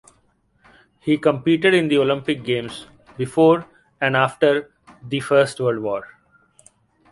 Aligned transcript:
He 0.99 1.15
competed 1.19 1.75
in 1.75 1.87
the 1.87 1.99
Olympic 1.99 2.43
Games 2.43 2.87
before 3.17 3.67
and 4.01 4.17
after 4.17 4.71
the 5.03 5.19
First 5.19 5.59
World 5.59 5.77
War. 5.83 6.07